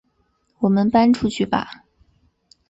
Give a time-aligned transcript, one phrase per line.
[0.57, 1.83] 我们搬出去吧